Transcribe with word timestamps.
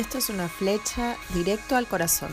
Esto 0.00 0.16
es 0.16 0.30
una 0.30 0.48
flecha 0.48 1.14
directo 1.34 1.76
al 1.76 1.86
corazón. 1.86 2.30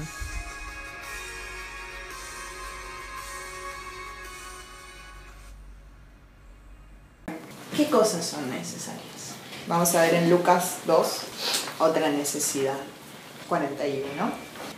¿Qué 7.75 7.89
cosas 7.89 8.25
son 8.25 8.49
necesarias? 8.49 9.33
Vamos 9.67 9.93
a 9.95 10.03
ver 10.03 10.13
en 10.13 10.29
Lucas 10.29 10.77
2 10.85 11.07
otra 11.79 12.07
necesidad. 12.07 12.77
41. 13.49 14.07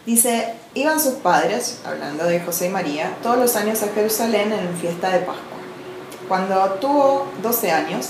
Dice, 0.07 0.55
iban 0.73 0.99
sus 0.99 1.13
padres, 1.13 1.81
hablando 1.85 2.23
de 2.23 2.39
José 2.39 2.65
y 2.65 2.69
María, 2.69 3.15
todos 3.21 3.37
los 3.37 3.55
años 3.55 3.83
a 3.83 3.89
Jerusalén 3.89 4.51
en 4.51 4.75
fiesta 4.75 5.11
de 5.11 5.19
Pascua. 5.19 5.59
Cuando 6.27 6.59
tuvo 6.81 7.31
12 7.43 7.71
años, 7.71 8.07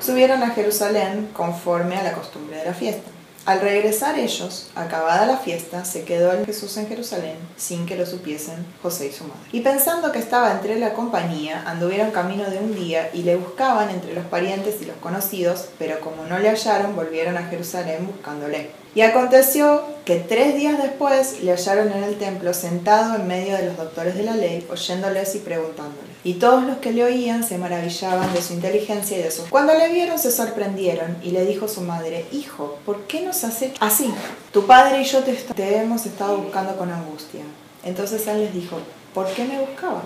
subieron 0.00 0.42
a 0.42 0.52
Jerusalén 0.52 1.28
conforme 1.34 1.98
a 1.98 2.02
la 2.02 2.14
costumbre 2.14 2.56
de 2.56 2.64
la 2.64 2.72
fiesta. 2.72 3.13
Al 3.46 3.60
regresar 3.60 4.18
ellos, 4.18 4.68
acabada 4.74 5.26
la 5.26 5.36
fiesta, 5.36 5.84
se 5.84 6.04
quedó 6.04 6.32
el 6.32 6.46
Jesús 6.46 6.78
en 6.78 6.88
Jerusalén 6.88 7.36
sin 7.56 7.84
que 7.84 7.94
lo 7.94 8.06
supiesen 8.06 8.64
José 8.82 9.08
y 9.08 9.12
su 9.12 9.24
madre. 9.24 9.40
Y 9.52 9.60
pensando 9.60 10.12
que 10.12 10.18
estaba 10.18 10.50
entre 10.50 10.78
la 10.78 10.94
compañía, 10.94 11.62
anduvieron 11.66 12.10
camino 12.10 12.48
de 12.48 12.56
un 12.56 12.74
día 12.74 13.10
y 13.12 13.22
le 13.22 13.36
buscaban 13.36 13.90
entre 13.90 14.14
los 14.14 14.24
parientes 14.24 14.80
y 14.80 14.86
los 14.86 14.96
conocidos, 14.96 15.66
pero 15.78 16.00
como 16.00 16.24
no 16.24 16.38
le 16.38 16.48
hallaron, 16.48 16.96
volvieron 16.96 17.36
a 17.36 17.44
Jerusalén 17.44 18.06
buscándole. 18.06 18.83
Y 18.94 19.00
aconteció 19.00 19.82
que 20.04 20.16
tres 20.16 20.54
días 20.54 20.80
después 20.80 21.42
le 21.42 21.50
hallaron 21.50 21.90
en 21.90 22.04
el 22.04 22.16
templo 22.16 22.54
sentado 22.54 23.16
en 23.16 23.26
medio 23.26 23.56
de 23.56 23.66
los 23.66 23.76
doctores 23.76 24.14
de 24.14 24.22
la 24.22 24.36
ley, 24.36 24.64
oyéndoles 24.70 25.34
y 25.34 25.38
preguntándoles. 25.38 26.14
Y 26.22 26.34
todos 26.34 26.62
los 26.64 26.78
que 26.78 26.92
le 26.92 27.04
oían 27.04 27.42
se 27.42 27.58
maravillaban 27.58 28.32
de 28.32 28.40
su 28.40 28.52
inteligencia 28.52 29.18
y 29.18 29.22
de 29.22 29.30
su... 29.30 29.48
Cuando 29.50 29.74
le 29.74 29.92
vieron 29.92 30.18
se 30.18 30.30
sorprendieron 30.30 31.16
y 31.22 31.30
le 31.30 31.44
dijo 31.44 31.66
su 31.66 31.80
madre, 31.80 32.26
Hijo, 32.32 32.78
¿por 32.86 33.02
qué 33.06 33.22
nos 33.22 33.42
hecho 33.42 33.76
así? 33.80 34.12
Tu 34.52 34.64
padre 34.66 35.00
y 35.00 35.04
yo 35.04 35.24
te, 35.24 35.32
te 35.32 35.76
hemos 35.76 36.06
estado 36.06 36.38
buscando 36.38 36.76
con 36.76 36.92
angustia. 36.92 37.42
Entonces 37.84 38.26
él 38.28 38.40
les 38.40 38.54
dijo, 38.54 38.78
¿por 39.12 39.26
qué 39.26 39.44
me 39.44 39.58
buscaban? 39.58 40.02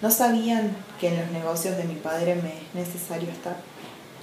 ¿No 0.00 0.10
sabían 0.10 0.76
que 1.00 1.08
en 1.08 1.20
los 1.20 1.30
negocios 1.30 1.76
de 1.76 1.84
mi 1.84 1.94
padre 1.94 2.36
me 2.36 2.48
es 2.48 2.88
necesario 2.88 3.30
estar? 3.30 3.56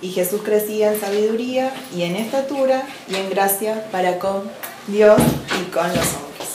Y 0.02 0.10
Jesús 0.10 0.42
crecía 0.44 0.94
en 0.94 1.00
sabiduría 1.00 1.72
y 1.96 2.04
en 2.04 2.16
estatura 2.16 2.84
y 3.08 3.16
en 3.16 3.30
gracia 3.30 3.86
para 3.92 4.18
con 4.18 4.50
Dios 4.88 5.22
y 5.60 5.72
con 5.72 5.88
los 5.88 6.08
hombres. 6.16 6.50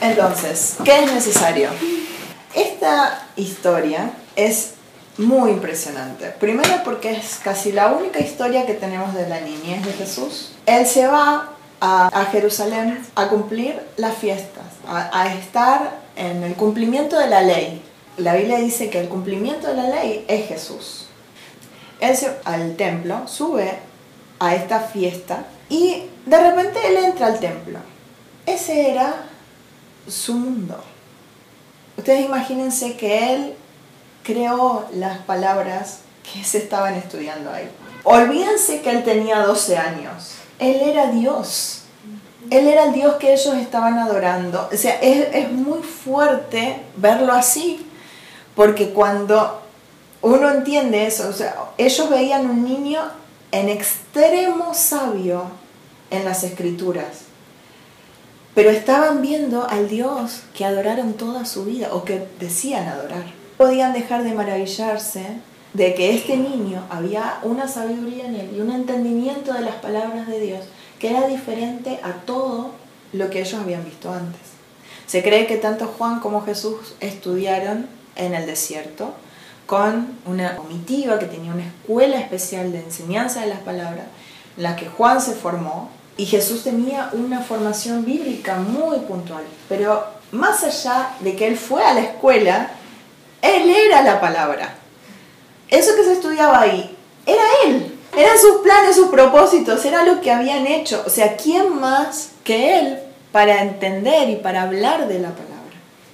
Entonces, 0.00 0.76
¿qué 0.84 1.04
es 1.04 1.12
necesario? 1.12 1.68
Esta 2.54 3.28
historia 3.36 4.10
es 4.34 4.72
muy 5.16 5.52
impresionante. 5.52 6.30
Primero 6.40 6.82
porque 6.84 7.12
es 7.12 7.38
casi 7.42 7.70
la 7.70 7.92
única 7.92 8.18
historia 8.18 8.66
que 8.66 8.74
tenemos 8.74 9.14
de 9.14 9.28
la 9.28 9.40
niñez 9.40 9.86
de 9.86 9.92
Jesús. 9.92 10.52
Él 10.66 10.84
se 10.84 11.06
va 11.06 11.50
a, 11.80 12.26
Jerusalén 12.32 13.00
a 13.14 13.28
cumplir 13.28 13.80
las 13.96 14.16
fiestas, 14.16 14.64
a, 14.88 15.32
estar 15.34 16.00
en 16.16 16.42
el 16.42 16.54
cumplimiento 16.54 17.16
de 17.16 17.28
la 17.28 17.42
ley. 17.42 17.80
La 18.16 18.34
Biblia 18.34 18.58
dice 18.58 18.90
que 18.90 19.00
el 19.00 19.08
cumplimiento 19.08 19.68
de 19.68 19.74
la 19.74 19.88
ley 19.88 20.24
es 20.26 20.48
Jesús 20.48 21.06
él 22.02 22.16
se, 22.16 22.36
al 22.44 22.74
templo, 22.74 23.28
sube 23.28 23.78
a 24.40 24.56
esta 24.56 24.80
fiesta 24.80 25.46
y 25.68 26.02
de 26.26 26.50
repente 26.50 26.80
él 26.84 26.96
entra 27.04 27.26
al 27.26 27.38
templo. 27.38 27.78
Ese 28.44 28.90
era 28.90 29.14
su 30.08 30.34
mundo. 30.34 30.82
Ustedes 31.96 32.24
imagínense 32.24 32.96
que 32.96 33.32
él 33.32 33.54
creó 34.24 34.84
las 34.94 35.18
palabras 35.18 36.00
que 36.32 36.42
se 36.42 36.58
estaban 36.58 36.94
estudiando 36.94 37.52
ahí. 37.52 37.70
Olvídense 38.02 38.80
que 38.80 38.90
él 38.90 39.04
tenía 39.04 39.38
12 39.38 39.76
años. 39.76 40.34
Él 40.58 40.80
era 40.80 41.06
Dios. 41.12 41.82
Él 42.50 42.66
era 42.66 42.86
el 42.86 42.92
Dios 42.94 43.14
que 43.16 43.32
ellos 43.32 43.54
estaban 43.54 43.98
adorando. 43.98 44.68
O 44.72 44.76
sea, 44.76 44.98
es, 45.00 45.28
es 45.32 45.52
muy 45.52 45.84
fuerte 45.84 46.82
verlo 46.96 47.32
así. 47.32 47.86
Porque 48.56 48.90
cuando 48.90 49.61
uno 50.22 50.50
entiende 50.50 51.06
eso. 51.06 51.28
O 51.28 51.32
sea, 51.32 51.54
ellos 51.76 52.08
veían 52.08 52.48
un 52.48 52.64
niño 52.64 53.00
en 53.50 53.68
extremo 53.68 54.72
sabio 54.72 55.44
en 56.10 56.24
las 56.24 56.44
escrituras, 56.44 57.22
pero 58.54 58.70
estaban 58.70 59.22
viendo 59.22 59.68
al 59.68 59.88
Dios 59.88 60.42
que 60.54 60.64
adoraron 60.64 61.14
toda 61.14 61.44
su 61.44 61.64
vida 61.64 61.88
o 61.92 62.04
que 62.04 62.26
decían 62.38 62.88
adorar. 62.88 63.24
Podían 63.56 63.92
dejar 63.92 64.24
de 64.24 64.34
maravillarse 64.34 65.24
de 65.72 65.94
que 65.94 66.14
este 66.14 66.36
niño 66.36 66.84
había 66.90 67.38
una 67.42 67.66
sabiduría 67.66 68.26
en 68.26 68.36
él 68.36 68.50
y 68.54 68.60
un 68.60 68.70
entendimiento 68.70 69.54
de 69.54 69.62
las 69.62 69.76
palabras 69.76 70.26
de 70.26 70.40
Dios 70.40 70.64
que 70.98 71.10
era 71.10 71.26
diferente 71.26 71.98
a 72.02 72.12
todo 72.24 72.72
lo 73.12 73.30
que 73.30 73.40
ellos 73.40 73.60
habían 73.60 73.84
visto 73.84 74.12
antes. 74.12 74.40
Se 75.06 75.22
cree 75.22 75.46
que 75.46 75.56
tanto 75.56 75.86
Juan 75.98 76.20
como 76.20 76.42
Jesús 76.42 76.94
estudiaron 77.00 77.86
en 78.16 78.34
el 78.34 78.46
desierto, 78.46 79.14
con 79.72 80.18
una 80.26 80.54
comitiva 80.54 81.18
que 81.18 81.24
tenía 81.24 81.50
una 81.50 81.64
escuela 81.64 82.18
especial 82.18 82.72
de 82.72 82.80
enseñanza 82.80 83.40
de 83.40 83.46
las 83.46 83.60
palabras, 83.60 84.04
la 84.58 84.76
que 84.76 84.86
Juan 84.86 85.18
se 85.18 85.32
formó, 85.32 85.88
y 86.18 86.26
Jesús 86.26 86.62
tenía 86.62 87.08
una 87.14 87.40
formación 87.40 88.04
bíblica 88.04 88.56
muy 88.56 88.98
puntual. 88.98 89.44
Pero 89.70 90.04
más 90.30 90.62
allá 90.62 91.12
de 91.20 91.36
que 91.36 91.46
él 91.46 91.56
fue 91.56 91.82
a 91.82 91.94
la 91.94 92.02
escuela, 92.02 92.68
él 93.40 93.70
era 93.70 94.02
la 94.02 94.20
palabra. 94.20 94.74
Eso 95.70 95.96
que 95.96 96.04
se 96.04 96.12
estudiaba 96.12 96.60
ahí, 96.60 96.94
era 97.24 97.42
él. 97.64 97.98
Eran 98.14 98.38
sus 98.38 98.60
planes, 98.60 98.94
sus 98.94 99.08
propósitos, 99.08 99.82
era 99.86 100.04
lo 100.04 100.20
que 100.20 100.30
habían 100.30 100.66
hecho. 100.66 101.02
O 101.06 101.08
sea, 101.08 101.34
¿quién 101.38 101.80
más 101.80 102.32
que 102.44 102.78
él 102.78 102.98
para 103.32 103.62
entender 103.62 104.28
y 104.28 104.36
para 104.36 104.64
hablar 104.64 105.08
de 105.08 105.18
la 105.18 105.30
palabra? 105.30 105.51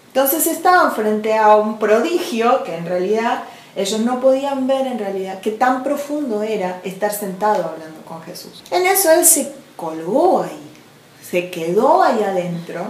Entonces 0.09 0.47
estaban 0.47 0.93
frente 0.93 1.37
a 1.37 1.57
un 1.57 1.79
prodigio 1.79 2.65
que 2.65 2.77
en 2.77 2.87
realidad 2.87 3.45
ellos 3.77 4.01
no 4.01 4.21
podían 4.21 4.67
ver 4.67 4.87
en 4.87 4.99
realidad 4.99 5.41
qué 5.41 5.53
tan 5.53 5.85
profundo 5.85 6.43
era 6.43 6.81
estar 6.83 7.13
sentado 7.13 7.65
hablando 7.65 8.01
con 8.05 8.21
Jesús. 8.23 8.65
En 8.71 8.87
eso 8.87 9.11
él 9.13 9.25
se 9.25 9.53
colgó 9.77 10.43
ahí, 10.43 10.73
se 11.23 11.51
quedó 11.51 12.03
ahí 12.03 12.23
adentro 12.23 12.87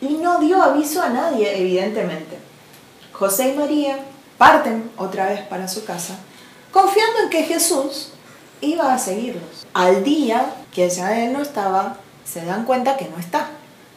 y 0.00 0.10
no 0.14 0.38
dio 0.38 0.62
aviso 0.62 1.02
a 1.02 1.08
nadie, 1.08 1.60
evidentemente. 1.60 2.38
José 3.12 3.48
y 3.48 3.58
María 3.58 3.98
parten 4.38 4.90
otra 4.96 5.26
vez 5.28 5.40
para 5.42 5.68
su 5.68 5.84
casa, 5.84 6.14
confiando 6.70 7.20
en 7.24 7.30
que 7.30 7.42
Jesús 7.42 8.12
iba 8.60 8.94
a 8.94 8.98
seguirlos. 8.98 9.66
Al 9.74 10.04
día 10.04 10.54
que 10.72 10.88
ya 10.88 11.20
él 11.22 11.32
no 11.32 11.42
estaba, 11.42 11.96
se 12.24 12.44
dan 12.44 12.64
cuenta 12.64 12.96
que 12.96 13.08
no 13.08 13.18
está, 13.18 13.50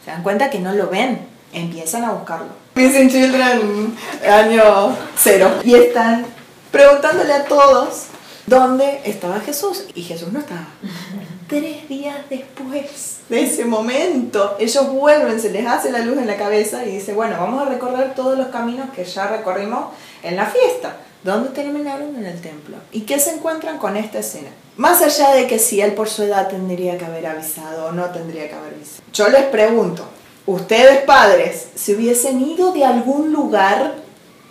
se 0.04 0.10
dan 0.10 0.22
cuenta 0.22 0.50
que 0.50 0.58
no 0.58 0.72
lo 0.72 0.88
ven, 0.88 1.33
empiezan 1.54 2.04
a 2.04 2.12
buscarlo. 2.12 2.48
Missing 2.74 3.08
Children, 3.08 3.96
año 4.28 4.96
cero. 5.16 5.50
Y 5.62 5.74
están 5.74 6.26
preguntándole 6.70 7.32
a 7.32 7.44
todos 7.44 8.06
dónde 8.46 9.00
estaba 9.04 9.40
Jesús. 9.40 9.84
Y 9.94 10.02
Jesús 10.02 10.32
no 10.32 10.40
estaba. 10.40 10.66
Tres 11.48 11.88
días 11.88 12.16
después 12.28 13.18
de 13.28 13.42
ese 13.42 13.64
momento, 13.64 14.56
ellos 14.58 14.88
vuelven, 14.90 15.40
se 15.40 15.50
les 15.50 15.66
hace 15.66 15.90
la 15.90 16.00
luz 16.00 16.18
en 16.18 16.26
la 16.26 16.36
cabeza 16.36 16.84
y 16.84 16.92
dice, 16.92 17.14
bueno, 17.14 17.36
vamos 17.38 17.62
a 17.62 17.70
recorrer 17.70 18.14
todos 18.14 18.36
los 18.36 18.48
caminos 18.48 18.90
que 18.94 19.04
ya 19.04 19.28
recorrimos 19.28 19.86
en 20.22 20.36
la 20.36 20.46
fiesta. 20.46 20.96
¿Dónde 21.22 21.50
terminaron? 21.50 22.16
En 22.16 22.26
el 22.26 22.40
templo. 22.40 22.76
¿Y 22.92 23.02
qué 23.02 23.18
se 23.18 23.30
encuentran 23.30 23.78
con 23.78 23.96
esta 23.96 24.18
escena? 24.18 24.50
Más 24.76 25.00
allá 25.00 25.32
de 25.32 25.46
que 25.46 25.58
si 25.58 25.80
él 25.80 25.92
por 25.92 26.08
su 26.08 26.24
edad 26.24 26.48
tendría 26.48 26.98
que 26.98 27.04
haber 27.06 27.26
avisado 27.26 27.86
o 27.86 27.92
no 27.92 28.06
tendría 28.10 28.48
que 28.48 28.54
haber 28.54 28.74
avisado. 28.74 29.04
Yo 29.12 29.28
les 29.28 29.44
pregunto, 29.44 30.06
ustedes 30.46 31.02
padres 31.04 31.68
se 31.74 31.94
hubiesen 31.94 32.40
ido 32.40 32.72
de 32.72 32.84
algún 32.84 33.32
lugar 33.32 33.96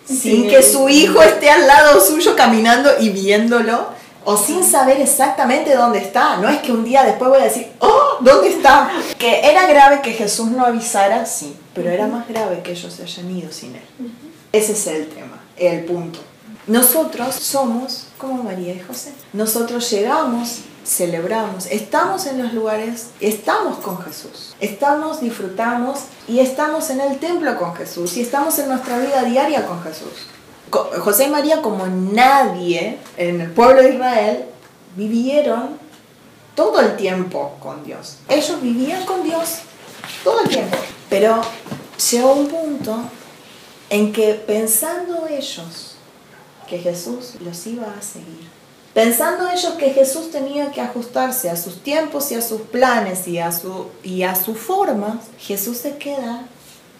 sin 0.06 0.48
que 0.48 0.62
su 0.62 0.88
hijo 0.88 1.22
esté 1.22 1.50
al 1.50 1.66
lado 1.66 2.00
suyo 2.00 2.36
caminando 2.36 2.90
y 3.00 3.08
viéndolo, 3.10 3.86
o 4.24 4.36
sin 4.36 4.64
saber 4.64 5.00
exactamente 5.00 5.74
dónde 5.74 5.98
está. 5.98 6.36
No 6.38 6.48
es 6.48 6.60
que 6.60 6.72
un 6.72 6.84
día 6.84 7.04
después 7.04 7.30
voy 7.30 7.40
a 7.40 7.44
decir, 7.44 7.68
oh, 7.78 8.18
¿dónde 8.20 8.48
está? 8.48 8.90
Que 9.18 9.40
era 9.40 9.66
grave 9.66 10.00
que 10.02 10.12
Jesús 10.12 10.50
no 10.50 10.64
avisara, 10.64 11.26
sí, 11.26 11.56
pero 11.74 11.90
era 11.90 12.06
más 12.06 12.28
grave 12.28 12.60
que 12.62 12.72
ellos 12.72 12.92
se 12.92 13.02
hayan 13.02 13.30
ido 13.30 13.50
sin 13.52 13.74
él. 13.74 13.82
Ese 14.52 14.72
es 14.72 14.86
el 14.86 15.08
tema, 15.08 15.42
el 15.56 15.84
punto. 15.84 16.20
Nosotros 16.66 17.34
somos 17.34 18.06
como 18.16 18.42
María 18.42 18.72
y 18.72 18.80
José. 18.80 19.12
Nosotros 19.34 19.90
llegamos 19.90 20.60
celebramos, 20.84 21.66
estamos 21.66 22.26
en 22.26 22.42
los 22.42 22.52
lugares, 22.52 23.10
estamos 23.20 23.78
con 23.78 23.98
Jesús, 24.02 24.54
estamos, 24.60 25.20
disfrutamos 25.20 26.00
y 26.28 26.40
estamos 26.40 26.90
en 26.90 27.00
el 27.00 27.18
templo 27.18 27.56
con 27.58 27.74
Jesús 27.74 28.16
y 28.16 28.20
estamos 28.22 28.58
en 28.58 28.68
nuestra 28.68 28.98
vida 28.98 29.24
diaria 29.24 29.66
con 29.66 29.82
Jesús. 29.82 30.26
José 30.70 31.24
y 31.24 31.30
María, 31.30 31.62
como 31.62 31.86
nadie 31.86 32.98
en 33.16 33.40
el 33.40 33.50
pueblo 33.50 33.82
de 33.82 33.94
Israel, 33.94 34.44
vivieron 34.96 35.78
todo 36.54 36.80
el 36.80 36.96
tiempo 36.96 37.56
con 37.60 37.84
Dios. 37.84 38.18
Ellos 38.28 38.60
vivían 38.60 39.04
con 39.04 39.22
Dios 39.22 39.60
todo 40.22 40.40
el 40.42 40.48
tiempo. 40.48 40.76
Pero 41.08 41.40
llegó 42.10 42.32
un 42.32 42.48
punto 42.48 42.98
en 43.90 44.12
que 44.12 44.34
pensando 44.34 45.26
ellos 45.28 45.96
que 46.68 46.78
Jesús 46.78 47.34
los 47.40 47.66
iba 47.66 47.86
a 47.86 48.02
seguir, 48.02 48.48
Pensando 48.94 49.50
ellos 49.50 49.72
que 49.72 49.90
Jesús 49.90 50.30
tenía 50.30 50.70
que 50.70 50.80
ajustarse 50.80 51.50
a 51.50 51.56
sus 51.56 51.82
tiempos 51.82 52.30
y 52.30 52.36
a 52.36 52.40
sus 52.40 52.60
planes 52.60 53.26
y 53.26 53.38
a 53.40 53.50
su, 53.50 53.88
y 54.04 54.22
a 54.22 54.36
su 54.36 54.54
forma, 54.54 55.20
Jesús 55.36 55.78
se 55.78 55.96
queda 55.96 56.46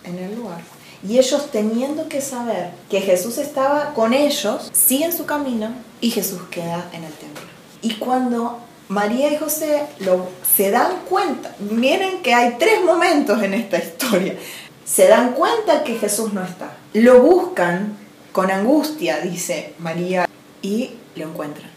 en 0.03 0.19
el 0.19 0.35
lugar. 0.35 0.61
Y 1.09 1.19
ellos 1.19 1.51
teniendo 1.53 2.09
que 2.09 2.21
saber 2.21 2.71
que 2.91 3.01
Jesús 3.01 3.39
estaba 3.39 3.95
con 3.95 4.13
ellos, 4.13 4.71
siguen 4.73 5.13
su 5.13 5.25
camino 5.25 5.73
y 6.01 6.11
Jesús 6.11 6.41
queda 6.51 6.89
en 6.93 7.05
el 7.05 7.13
templo. 7.13 7.45
Y 7.81 7.95
cuando 7.95 8.59
María 8.89 9.33
y 9.33 9.37
José 9.37 9.85
lo, 10.01 10.27
se 10.57 10.73
dan 10.73 10.97
cuenta, 11.09 11.55
miren 11.61 12.23
que 12.23 12.35
hay 12.35 12.57
tres 12.59 12.83
momentos 12.83 13.41
en 13.41 13.55
esta 13.55 13.79
historia, 13.79 14.35
se 14.85 15.07
dan 15.07 15.35
cuenta 15.35 15.85
que 15.85 15.97
Jesús 15.97 16.33
no 16.33 16.43
está. 16.43 16.77
Lo 16.93 17.21
buscan 17.23 17.97
con 18.33 18.51
angustia, 18.51 19.21
dice 19.21 19.75
María, 19.79 20.27
y 20.61 20.91
lo 21.15 21.29
encuentran. 21.29 21.74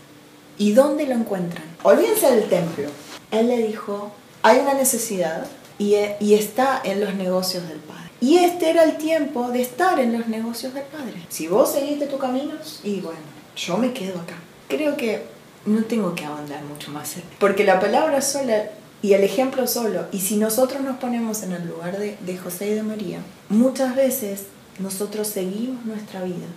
¿Y 0.57 0.73
dónde 0.73 1.05
lo 1.05 1.13
encuentran? 1.13 1.63
Olvídense 1.83 2.31
del 2.35 2.49
templo. 2.49 2.85
Él 3.31 3.47
le 3.47 3.57
dijo, 3.67 4.11
hay 4.41 4.59
una 4.59 4.73
necesidad 4.73 5.45
y, 5.77 5.95
y 6.19 6.33
está 6.33 6.81
en 6.83 7.01
los 7.01 7.13
negocios 7.15 7.67
del 7.67 7.79
Padre. 7.79 8.09
Y 8.19 8.37
este 8.37 8.69
era 8.69 8.83
el 8.83 8.97
tiempo 8.97 9.49
de 9.49 9.61
estar 9.61 9.99
en 9.99 10.17
los 10.17 10.27
negocios 10.27 10.73
del 10.73 10.85
Padre. 10.85 11.25
Si 11.29 11.47
vos 11.47 11.71
seguiste 11.71 12.07
tu 12.07 12.17
camino, 12.17 12.53
y 12.83 12.99
bueno, 13.01 13.19
yo 13.55 13.77
me 13.77 13.93
quedo 13.93 14.19
acá. 14.19 14.35
Creo 14.67 14.97
que 14.97 15.23
no 15.65 15.83
tengo 15.83 16.15
que 16.15 16.25
ahondar 16.25 16.63
mucho 16.63 16.91
más. 16.91 17.15
Porque 17.39 17.63
la 17.63 17.79
palabra 17.79 18.21
sola 18.21 18.71
y 19.01 19.13
el 19.13 19.23
ejemplo 19.23 19.67
solo, 19.67 20.05
y 20.11 20.21
si 20.21 20.37
nosotros 20.37 20.81
nos 20.81 20.97
ponemos 20.97 21.43
en 21.43 21.51
el 21.51 21.67
lugar 21.67 21.99
de, 21.99 22.17
de 22.19 22.37
José 22.37 22.69
y 22.69 22.73
de 22.73 22.83
María, 22.83 23.19
muchas 23.49 23.95
veces 23.95 24.43
nosotros 24.79 25.27
seguimos 25.27 25.85
nuestra 25.85 26.23
vida 26.23 26.47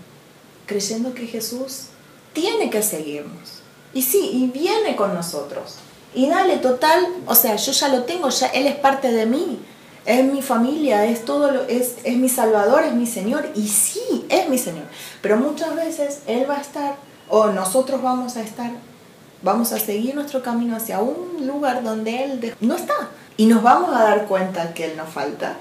creyendo 0.70 1.14
que 1.14 1.26
Jesús 1.26 1.86
tiene 2.32 2.70
que 2.70 2.80
seguirnos. 2.82 3.59
Y 3.92 4.02
sí, 4.02 4.30
y 4.32 4.46
viene 4.46 4.96
con 4.96 5.14
nosotros. 5.14 5.76
Y 6.14 6.28
dale, 6.28 6.56
total, 6.56 7.06
o 7.26 7.34
sea, 7.34 7.56
yo 7.56 7.72
ya 7.72 7.88
lo 7.88 8.02
tengo, 8.02 8.28
ya 8.28 8.48
Él 8.48 8.66
es 8.66 8.76
parte 8.76 9.12
de 9.12 9.26
mí, 9.26 9.60
es 10.06 10.24
mi 10.24 10.42
familia, 10.42 11.06
es 11.06 11.24
todo, 11.24 11.50
lo, 11.50 11.62
es, 11.62 11.96
es 12.04 12.16
mi 12.16 12.28
Salvador, 12.28 12.82
es 12.84 12.94
mi 12.94 13.06
Señor. 13.06 13.48
Y 13.54 13.68
sí, 13.68 14.26
es 14.28 14.48
mi 14.48 14.58
Señor. 14.58 14.84
Pero 15.22 15.36
muchas 15.36 15.74
veces 15.76 16.20
Él 16.26 16.46
va 16.48 16.56
a 16.56 16.60
estar, 16.60 16.96
o 17.28 17.48
nosotros 17.48 18.02
vamos 18.02 18.36
a 18.36 18.42
estar, 18.42 18.72
vamos 19.42 19.72
a 19.72 19.78
seguir 19.78 20.14
nuestro 20.14 20.42
camino 20.42 20.76
hacia 20.76 21.00
un 21.00 21.46
lugar 21.46 21.82
donde 21.82 22.24
Él 22.24 22.54
no 22.60 22.74
está. 22.76 23.10
Y 23.36 23.46
nos 23.46 23.62
vamos 23.62 23.94
a 23.94 24.02
dar 24.02 24.26
cuenta 24.26 24.74
que 24.74 24.86
Él 24.86 24.96
nos 24.96 25.08
falta. 25.08 25.56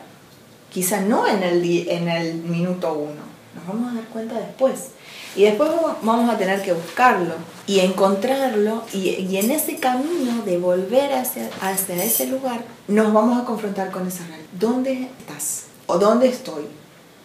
Quizá 0.72 1.02
no 1.02 1.28
en 1.28 1.44
el, 1.44 1.88
en 1.88 2.10
el 2.10 2.36
minuto 2.36 2.94
uno, 2.94 3.22
nos 3.56 3.68
vamos 3.68 3.92
a 3.92 3.96
dar 3.96 4.06
cuenta 4.06 4.36
después. 4.36 4.90
Y 5.36 5.44
después 5.44 5.70
vamos 6.02 6.30
a 6.30 6.38
tener 6.38 6.62
que 6.62 6.74
buscarlo 6.74 7.36
y 7.68 7.80
encontrarlo 7.80 8.84
y, 8.94 9.10
y 9.10 9.38
en 9.38 9.52
ese 9.52 9.78
camino 9.78 10.42
de 10.44 10.58
volver 10.58 11.14
hacia, 11.14 11.50
hacia 11.62 12.04
ese 12.04 12.28
lugar 12.28 12.64
nos 12.88 13.14
vamos 13.14 13.40
a 13.40 13.46
confrontar 13.46 13.92
con 13.92 14.08
esa 14.08 14.26
realidad. 14.26 14.50
¿Dónde 14.54 15.10
estás? 15.20 15.66
¿O 15.86 15.98
dónde 15.98 16.28
estoy? 16.28 16.66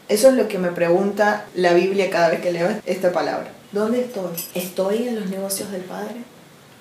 Eso 0.08 0.28
es 0.28 0.34
lo 0.34 0.48
que 0.48 0.58
me 0.58 0.68
pregunta 0.68 1.46
la 1.54 1.72
Biblia 1.72 2.10
cada 2.10 2.28
vez 2.28 2.40
que 2.40 2.52
leo 2.52 2.68
esta 2.84 3.10
palabra. 3.10 3.50
¿Dónde 3.72 4.02
estoy? 4.02 4.32
¿Estoy 4.54 5.08
en 5.08 5.16
los 5.16 5.30
negocios 5.30 5.70
del 5.72 5.82
Padre? 5.82 6.16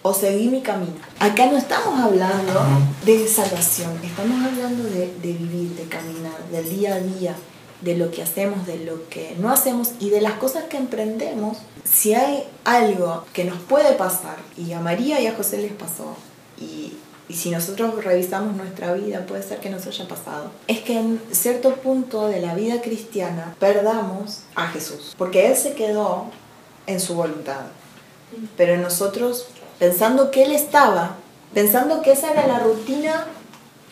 ¿O 0.02 0.14
seguí 0.14 0.50
mi 0.50 0.62
camino? 0.62 0.96
Acá 1.20 1.46
no 1.46 1.58
estamos 1.58 1.98
hablando 1.98 2.62
de 3.06 3.26
salvación, 3.26 3.98
estamos 4.04 4.46
hablando 4.46 4.84
de, 4.84 5.14
de 5.22 5.34
vivir, 5.34 5.70
de 5.78 5.84
caminar, 5.84 6.38
del 6.52 6.70
día 6.70 6.96
a 6.96 7.00
día, 7.00 7.34
de 7.84 7.98
lo 7.98 8.12
que 8.12 8.24
hacemos, 8.24 8.66
de 8.66 8.80
lo 8.80 9.08
que 9.10 9.36
no 9.40 9.52
hacemos 9.52 9.92
y 10.00 10.10
de 10.10 10.22
las 10.22 10.34
cosas 10.34 10.66
que 10.66 10.78
emprendemos, 10.78 11.58
si 11.84 12.14
hay 12.14 12.44
algo 12.64 13.26
que 13.34 13.44
nos 13.44 13.60
puede 13.60 13.94
pasar, 13.94 14.38
y 14.58 14.72
a 14.74 14.80
María 14.80 15.20
y 15.20 15.28
a 15.28 15.36
José 15.36 15.58
les 15.58 15.74
pasó, 15.74 16.16
y, 16.60 16.94
si 17.30 17.50
nosotros 17.50 18.04
revisamos 18.04 18.56
nuestra 18.56 18.94
vida, 18.94 19.26
puede 19.26 19.42
ser 19.42 19.60
que 19.60 19.72
nos 19.72 19.88
haya 19.88 20.08
pasado, 20.08 20.52
es 20.68 20.82
que 20.82 21.00
en 21.00 21.20
cierto 21.32 21.76
punto 21.78 22.28
de 22.28 22.40
la 22.40 22.54
vida 22.54 22.80
cristiana 22.82 23.56
perdamos 23.60 24.42
a 24.54 24.68
Jesús, 24.68 25.16
porque 25.18 25.48
Él 25.48 25.56
se 25.56 25.74
quedó 25.74 26.26
en 26.86 27.00
su 27.00 27.16
voluntad, 27.16 27.62
pero 28.56 28.78
nosotros, 28.78 29.48
pensando 29.80 30.30
que 30.30 30.44
Él 30.44 30.52
estaba, 30.52 31.16
pensando 31.56 32.04
que 32.04 32.12
esa 32.12 32.32
era 32.32 32.46
la 32.46 32.60
rutina 32.60 33.26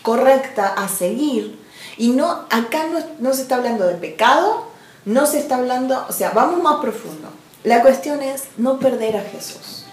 correcta 0.04 0.68
a 0.68 0.88
seguir, 0.88 1.61
y 1.98 2.10
no, 2.10 2.46
acá 2.50 2.88
no, 2.88 3.00
no 3.20 3.34
se 3.34 3.44
está 3.44 3.56
hablando 3.56 3.86
de 3.88 3.96
pecado, 3.96 4.66
no 5.06 5.26
se 5.26 5.40
está 5.40 5.56
hablando, 5.58 6.06
o 6.08 6.12
sea, 6.12 6.32
vamos 6.32 6.62
más 6.62 6.78
profundo. 6.82 7.30
La 7.64 7.82
cuestión 7.82 8.22
es 8.22 8.46
no 8.58 8.80
perder 8.80 9.18
a 9.18 9.22
Jesús. 9.22 9.86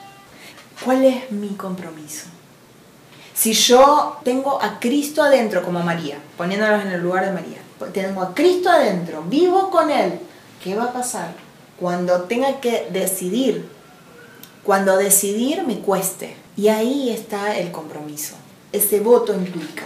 ¿Cuál 0.84 1.04
es 1.04 1.30
mi 1.30 1.50
compromiso? 1.50 2.26
Si 3.34 3.52
yo 3.52 4.18
tengo 4.24 4.60
a 4.62 4.80
Cristo 4.80 5.22
adentro, 5.22 5.62
como 5.62 5.80
María, 5.80 6.18
poniéndonos 6.36 6.84
en 6.84 6.92
el 6.92 7.02
lugar 7.02 7.26
de 7.26 7.32
María, 7.32 7.58
tengo 7.92 8.22
a 8.22 8.34
Cristo 8.34 8.70
adentro, 8.70 9.22
vivo 9.22 9.70
con 9.70 9.90
Él, 9.90 10.18
¿qué 10.62 10.74
va 10.74 10.84
a 10.84 10.92
pasar? 10.92 11.34
Cuando 11.78 12.22
tenga 12.22 12.60
que 12.60 12.88
decidir, 12.90 13.68
cuando 14.64 14.96
decidir 14.96 15.62
me 15.64 15.78
cueste. 15.78 16.36
Y 16.56 16.68
ahí 16.68 17.10
está 17.10 17.56
el 17.56 17.70
compromiso. 17.70 18.34
Ese 18.72 19.00
voto 19.00 19.32
implica 19.32 19.84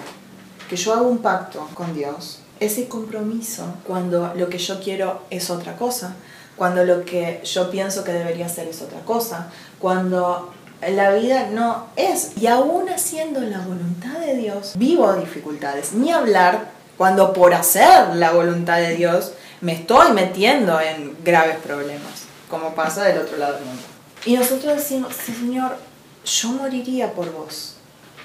que 0.73 0.79
yo 0.79 0.95
hago 0.95 1.07
un 1.07 1.19
pacto 1.19 1.69
con 1.75 1.95
Dios, 1.95 2.39
ese 2.59 2.89
compromiso, 2.89 3.63
cuando 3.87 4.33
lo 4.35 4.49
que 4.49 4.57
yo 4.57 4.81
quiero 4.81 5.21
es 5.29 5.51
otra 5.51 5.77
cosa, 5.77 6.17
cuando 6.57 6.83
lo 6.83 7.05
que 7.05 7.43
yo 7.45 7.71
pienso 7.71 8.05
que 8.05 8.13
debería 8.13 8.49
ser 8.49 8.69
es 8.69 8.81
otra 8.81 9.01
cosa, 9.01 9.51
cuando 9.79 10.51
la 10.81 11.13
vida 11.13 11.51
no 11.51 11.89
es, 11.97 12.39
y 12.41 12.47
aún 12.47 12.89
haciendo 12.89 13.41
la 13.41 13.59
voluntad 13.59 14.19
de 14.21 14.35
Dios, 14.37 14.73
vivo 14.77 15.13
dificultades, 15.13 15.93
ni 15.93 16.11
hablar 16.11 16.71
cuando 16.97 17.35
por 17.35 17.53
hacer 17.53 18.17
la 18.17 18.33
voluntad 18.33 18.79
de 18.79 18.97
Dios 18.97 19.35
me 19.61 19.75
estoy 19.75 20.13
metiendo 20.13 20.81
en 20.81 21.19
graves 21.23 21.59
problemas, 21.59 22.25
como 22.49 22.75
pasa 22.75 23.05
del 23.05 23.19
otro 23.19 23.37
lado 23.37 23.57
del 23.57 23.67
mundo. 23.67 23.83
Y 24.25 24.37
nosotros 24.37 24.75
decimos, 24.77 25.15
Señor, 25.15 25.77
yo 26.25 26.49
moriría 26.49 27.13
por 27.13 27.31
vos. 27.31 27.72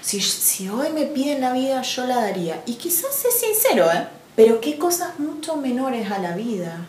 Si, 0.08 0.22
si 0.22 0.70
hoy 0.70 0.88
me 0.94 1.04
piden 1.04 1.42
la 1.42 1.52
vida, 1.52 1.82
yo 1.82 2.06
la 2.06 2.22
daría. 2.22 2.64
Y 2.66 2.76
quizás 2.76 3.26
es 3.26 3.42
sincero, 3.42 3.92
¿eh? 3.92 4.08
Pero 4.38 4.62
qué 4.62 4.78
cosas 4.78 5.20
mucho 5.20 5.58
menores 5.58 6.10
a 6.10 6.20
la 6.20 6.34
vida 6.34 6.86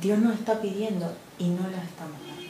Dios 0.00 0.18
nos 0.18 0.34
está 0.34 0.60
pidiendo 0.60 1.12
y 1.38 1.44
no 1.44 1.62
las 1.68 1.84
estamos 1.84 2.18
dando. 2.26 2.42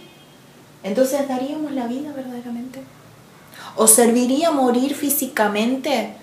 Entonces, 0.83 1.29
¿daríamos 1.29 1.73
la 1.73 1.87
vida 1.87 2.11
verdaderamente? 2.13 2.83
¿O 3.77 3.87
serviría 3.87 4.51
morir 4.51 4.95
físicamente 4.95 6.15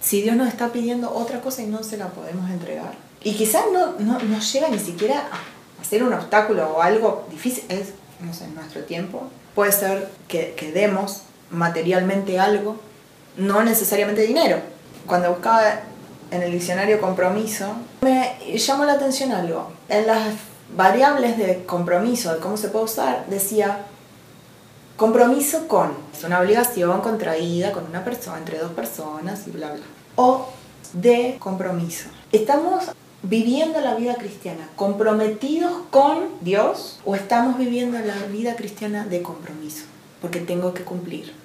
si 0.00 0.22
Dios 0.22 0.36
nos 0.36 0.46
está 0.46 0.72
pidiendo 0.72 1.12
otra 1.12 1.40
cosa 1.40 1.62
y 1.62 1.66
no 1.66 1.82
se 1.82 1.96
la 1.96 2.08
podemos 2.10 2.48
entregar? 2.50 2.94
Y 3.24 3.34
quizás 3.34 3.64
no, 3.72 3.98
no, 3.98 4.20
no 4.20 4.38
llega 4.38 4.68
ni 4.68 4.78
siquiera 4.78 5.28
a 5.80 5.84
ser 5.84 6.04
un 6.04 6.12
obstáculo 6.12 6.76
o 6.76 6.82
algo 6.82 7.26
difícil, 7.32 7.64
es, 7.68 7.94
no 8.20 8.32
sé, 8.32 8.46
nuestro 8.48 8.84
tiempo. 8.84 9.24
Puede 9.56 9.72
ser 9.72 10.08
que, 10.28 10.54
que 10.56 10.70
demos 10.70 11.22
materialmente 11.54 12.38
algo, 12.38 12.76
no 13.36 13.62
necesariamente 13.62 14.22
dinero. 14.22 14.58
Cuando 15.06 15.30
buscaba 15.30 15.80
en 16.30 16.42
el 16.42 16.52
diccionario 16.52 17.00
compromiso, 17.00 17.74
me 18.02 18.36
llamó 18.56 18.84
la 18.84 18.94
atención 18.94 19.32
algo. 19.32 19.72
En 19.88 20.06
las 20.06 20.34
variables 20.76 21.38
de 21.38 21.64
compromiso, 21.64 22.34
de 22.34 22.40
cómo 22.40 22.56
se 22.56 22.68
puede 22.68 22.86
usar, 22.86 23.26
decía 23.28 23.86
compromiso 24.96 25.66
con, 25.68 25.92
es 26.12 26.24
una 26.24 26.40
obligación 26.40 27.00
contraída 27.00 27.72
con 27.72 27.86
una 27.86 28.04
persona, 28.04 28.38
entre 28.38 28.58
dos 28.58 28.72
personas 28.72 29.46
y 29.46 29.50
bla, 29.50 29.72
bla. 29.72 29.82
O 30.16 30.48
de 30.92 31.36
compromiso. 31.38 32.08
Estamos 32.32 32.84
viviendo 33.22 33.80
la 33.80 33.94
vida 33.94 34.14
cristiana 34.16 34.68
comprometidos 34.76 35.72
con 35.90 36.28
Dios 36.42 37.00
o 37.04 37.14
estamos 37.14 37.58
viviendo 37.58 37.98
la 37.98 38.26
vida 38.26 38.54
cristiana 38.54 39.04
de 39.04 39.22
compromiso, 39.22 39.84
porque 40.20 40.40
tengo 40.40 40.74
que 40.74 40.84
cumplir. 40.84 41.43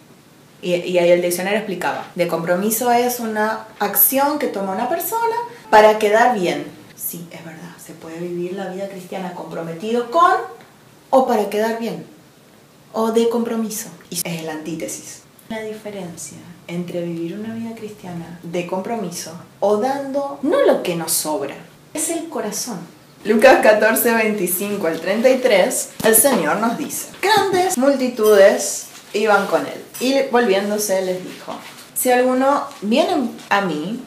Y, 0.62 0.76
y, 0.76 0.98
ahí 0.98 1.12
el 1.12 1.22
diccionario 1.22 1.60
explicaba, 1.60 2.06
de 2.16 2.28
compromiso 2.28 2.92
es 2.92 3.20
una 3.20 3.68
acción 3.80 4.40
que 4.40 4.48
toma 4.48 4.74
una 4.74 4.90
persona 4.90 5.36
para 5.70 5.98
quedar 6.00 6.38
bien. 6.38 6.66
Sí, 6.96 7.26
es 7.32 7.46
verdad, 7.46 7.70
se 7.84 7.94
puede 7.94 8.20
vivir 8.20 8.54
la 8.54 8.68
vida 8.68 8.90
cristiana 8.90 9.34
comprometido 9.34 10.12
con 10.12 10.34
o 11.10 11.28
para 11.28 11.50
quedar 11.50 11.80
bien, 11.80 12.06
o 12.94 13.12
de 13.12 13.30
compromiso. 13.30 13.90
Y 14.10 14.22
es 14.24 14.44
la 14.44 14.54
antítesis. 14.54 15.22
La 15.50 15.62
diferencia 15.62 16.38
entre 16.68 17.02
vivir 17.02 17.36
una 17.36 17.56
vida 17.56 17.74
cristiana 17.74 18.40
de 18.44 18.68
compromiso 18.68 19.34
o 19.60 19.78
dando 19.78 20.40
no 20.44 20.62
lo 20.66 20.84
que 20.84 20.96
nos 20.96 21.12
sobra, 21.12 21.56
es 21.94 22.10
el 22.10 22.30
corazón. 22.30 22.80
Lucas 23.26 23.60
14, 23.64 24.14
25 24.14 24.88
al 24.88 25.00
33, 25.02 25.90
el 26.06 26.16
Señor 26.16 26.58
nos 26.58 26.78
dice, 26.78 27.08
grandes 27.22 27.78
multitudes 27.78 28.86
iban 29.14 29.48
con 29.48 29.66
él. 29.66 29.84
Y 30.00 30.22
volviéndose 30.32 31.02
les 31.02 31.24
dijo, 31.24 31.54
si 31.94 32.12
alguno 32.12 32.64
viene 32.82 33.30
a 33.50 33.62
mí 33.62 34.00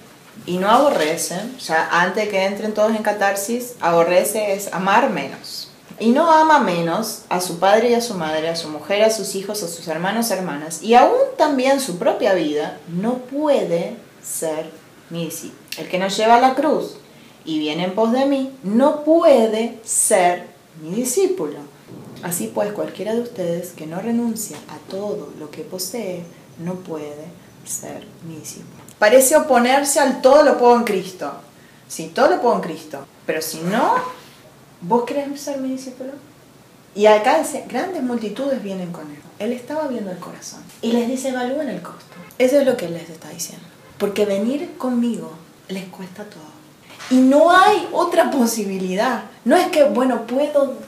y 0.47 0.57
no 0.57 0.71
aborrece, 0.71 1.37
ya 1.61 1.89
antes 1.93 2.29
que 2.29 2.45
entren 2.45 2.73
todos 2.73 2.91
en 2.97 3.03
catarsis, 3.03 3.75
aborrece 3.81 4.55
es 4.55 4.73
amar 4.73 5.11
menos. 5.11 5.69
y 5.99 6.09
no 6.11 6.33
ama 6.33 6.59
menos 6.59 7.23
a 7.29 7.41
su 7.41 7.59
padre 7.61 7.91
y 7.91 7.95
a 7.95 8.01
su 8.01 8.15
madre, 8.15 8.49
a 8.49 8.57
su 8.57 8.69
mujer, 8.69 9.03
a 9.03 9.11
sus 9.11 9.35
hijos, 9.37 9.63
a 9.63 9.69
sus 9.69 9.87
hermanos, 9.87 10.31
hermanas, 10.33 10.83
y 10.83 10.95
aún 10.95 11.21
también 11.37 11.81
su 11.81 11.99
propia 11.99 12.35
vida, 12.35 12.79
no 12.89 13.19
puede 13.19 13.97
ser 14.21 14.71
mi 15.11 15.27
discípulo. 15.27 15.61
El 15.79 15.89
que 15.89 15.99
no 15.99 16.09
lleva 16.09 16.41
la 16.41 16.55
cruz 16.55 16.97
y 17.45 17.59
viene 17.59 17.85
en 17.85 17.95
pos 17.95 18.11
de 18.13 18.27
mí, 18.27 18.53
no 18.63 19.05
puede 19.05 19.79
ser 19.85 20.49
mi 20.81 20.95
discípulo. 20.95 21.59
Así 22.23 22.51
pues, 22.55 22.73
cualquiera 22.73 23.15
de 23.15 23.21
ustedes 23.21 23.73
que 23.73 23.87
no 23.87 24.01
renuncia 24.01 24.57
a 24.69 24.79
todo 24.91 25.33
lo 25.39 25.51
que 25.51 25.63
posee, 25.63 26.25
no 26.59 26.75
puede 26.77 27.27
ser 27.65 28.07
mi 28.27 28.37
discípulo. 28.37 28.83
Parece 28.99 29.37
oponerse 29.37 29.99
al 29.99 30.23
todo 30.23 30.45
lo 30.45 30.59
puedo 30.59 30.77
en 30.77 30.85
Cristo. 30.85 31.33
Sí, 31.89 32.13
todo 32.15 32.31
lo 32.31 32.41
puedo 32.41 32.55
en 32.57 32.61
Cristo. 32.61 33.05
Pero 33.27 33.43
si 33.43 33.61
no, 33.61 33.97
¿vos 34.81 35.05
querés 35.05 35.41
ser 35.41 35.59
mi 35.59 35.71
discípulo? 35.71 36.13
Y 36.95 37.07
acá 37.07 37.43
grandes 37.69 38.03
multitudes 38.03 38.63
vienen 38.63 38.93
con 38.93 39.11
él. 39.11 39.19
Él 39.39 39.53
estaba 39.53 39.89
viendo 39.89 40.11
el 40.11 40.19
corazón. 40.19 40.61
Y 40.83 40.93
les 40.93 41.09
dice, 41.09 41.31
evalúen 41.31 41.69
el 41.69 41.83
costo. 41.83 42.15
Eso 42.39 42.61
es 42.61 42.67
lo 42.67 42.77
que 42.77 42.87
él 42.87 42.95
les 42.95 43.11
está 43.11 43.29
diciendo. 43.31 43.67
Porque 43.99 44.25
venir 44.25 44.77
conmigo 44.77 45.33
les 45.69 45.85
cuesta 45.87 46.25
todo. 46.25 46.52
Y 47.13 47.17
no 47.17 47.51
hay 47.51 47.87
otra 47.93 48.31
posibilidad. 48.31 49.25
No 49.45 49.55
es 49.55 49.67
que, 49.67 49.85
bueno, 49.85 50.27
puedo 50.27 50.79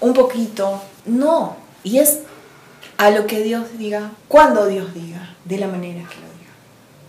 un 0.00 0.14
poquito. 0.14 0.80
No. 1.06 1.56
Y 1.82 1.98
es 1.98 2.20
a 2.98 3.10
lo 3.10 3.26
que 3.26 3.42
Dios 3.42 3.64
diga, 3.76 4.12
cuando 4.28 4.66
Dios 4.66 4.94
diga, 4.94 5.34
de 5.44 5.58
la 5.58 5.66
manera 5.66 6.08
que 6.08 6.14
lo 6.20 6.28
diga. 6.38 6.52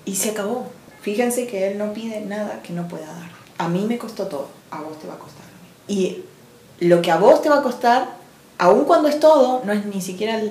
Y 0.05 0.15
se 0.15 0.31
acabó. 0.31 0.71
Fíjense 1.01 1.45
que 1.45 1.67
Él 1.67 1.77
no 1.77 1.93
pide 1.93 2.21
nada 2.21 2.63
que 2.63 2.74
no 2.74 2.88
pueda 2.88 3.05
dar. 3.05 3.29
A 3.60 3.67
mí 3.67 3.86
me 3.88 4.00
costó 4.00 4.25
todo, 4.25 4.50
a 4.71 4.81
vos 4.81 4.98
te 4.98 5.07
va 5.07 5.13
a 5.13 5.19
costar. 5.19 5.45
Y 5.88 6.24
lo 6.79 7.03
que 7.03 7.12
a 7.12 7.17
vos 7.17 7.43
te 7.43 7.50
va 7.50 7.60
a 7.60 7.63
costar, 7.63 8.15
aun 8.57 8.86
cuando 8.86 9.07
es 9.07 9.19
todo, 9.19 9.62
no 9.65 9.71
es 9.71 9.86
ni 9.86 10.01
siquiera 10.01 10.41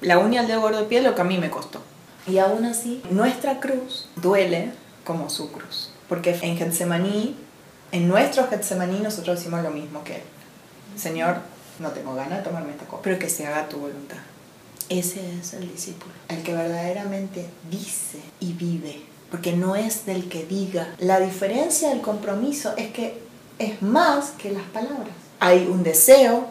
la 0.00 0.18
uña 0.18 0.40
al 0.40 0.48
dedo 0.48 0.60
gordo 0.60 0.78
de 0.80 0.86
pie 0.86 1.02
lo 1.02 1.14
que 1.14 1.20
a 1.20 1.24
mí 1.24 1.38
me 1.38 1.50
costó. 1.50 1.82
Y 2.26 2.38
aún 2.38 2.64
así, 2.64 3.00
nuestra 3.10 3.60
cruz 3.60 4.08
duele 4.16 4.72
como 5.04 5.30
su 5.30 5.52
cruz. 5.52 5.92
Porque 6.08 6.38
en 6.40 6.56
Getsemaní, 6.56 7.36
en 7.92 8.08
nuestro 8.08 8.48
Getsemaní, 8.48 9.00
nosotros 9.00 9.38
decimos 9.38 9.62
lo 9.62 9.70
mismo 9.70 10.02
que 10.04 10.22
Señor, 10.98 11.36
no 11.78 11.90
tengo 11.90 12.14
ganas 12.14 12.38
de 12.38 12.44
tomarme 12.44 12.72
esta 12.72 12.86
copa, 12.86 13.02
pero 13.02 13.18
que 13.18 13.30
se 13.30 13.46
haga 13.46 13.68
tu 13.68 13.78
voluntad. 13.78 14.16
Ese 14.88 15.20
es 15.38 15.52
el 15.52 15.70
discípulo, 15.70 16.12
el 16.28 16.42
que 16.42 16.54
verdaderamente 16.54 17.46
dice 17.70 18.18
y 18.40 18.54
vive, 18.54 19.02
porque 19.30 19.52
no 19.52 19.76
es 19.76 20.06
del 20.06 20.28
que 20.28 20.44
diga. 20.44 20.94
La 20.98 21.20
diferencia 21.20 21.90
del 21.90 22.00
compromiso 22.00 22.74
es 22.76 22.90
que 22.92 23.20
es 23.58 23.82
más 23.82 24.30
que 24.30 24.50
las 24.50 24.64
palabras. 24.64 25.14
Hay 25.40 25.66
un 25.66 25.82
deseo, 25.82 26.46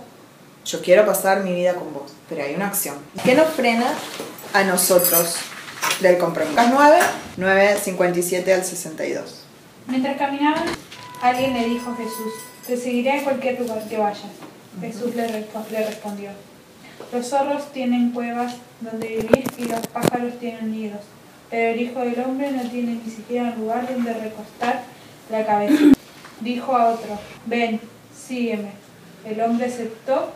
yo 0.66 0.82
quiero 0.82 1.06
pasar 1.06 1.44
mi 1.44 1.54
vida 1.54 1.74
con 1.74 1.94
vos, 1.94 2.12
pero 2.30 2.44
hay 2.44 2.56
una 2.56 2.68
acción. 2.68 2.96
¿Qué 3.26 3.34
nos 3.34 3.48
frena 3.50 3.92
a 4.54 4.64
nosotros 4.64 5.36
del 6.00 6.18
compromiso? 6.20 6.62
9, 6.70 7.00
9, 7.38 7.78
57 7.84 8.54
al 8.54 8.64
62. 8.64 9.47
Mientras 9.88 10.18
caminaban, 10.18 10.66
alguien 11.22 11.54
le 11.54 11.70
dijo 11.70 11.92
a 11.92 11.96
Jesús, 11.96 12.34
te 12.66 12.76
seguiré 12.76 13.12
a 13.14 13.24
cualquier 13.24 13.60
lugar 13.60 13.88
que 13.88 13.98
vayas. 13.98 14.32
Jesús 14.82 15.16
le, 15.16 15.28
respondió, 15.28 16.30
los 17.12 17.28
zorros 17.28 17.72
tienen 17.72 18.12
cuevas 18.12 18.58
donde 18.82 19.08
vivir 19.08 19.46
y 19.58 19.64
los 19.64 19.88
pájaros 19.88 20.38
tienen 20.40 20.72
nidos, 20.72 21.02
pero 21.50 21.74
el 21.74 21.82
Hijo 21.82 22.02
del 22.02 22.20
Hombre 22.20 22.52
no 22.52 22.70
tiene 22.70 23.00
ni 23.04 23.10
siquiera 23.10 23.54
un 23.56 23.62
lugar 23.62 23.88
donde 23.92 24.14
recostar 24.14 24.84
la 25.32 25.46
cabeza. 25.46 25.84
Dijo 26.42 26.76
a 26.76 26.90
otro, 26.90 27.18
ven, 27.46 27.80
sígueme. 28.14 28.72
El 29.26 29.42
hombre 29.42 29.68
aceptó, 29.68 30.32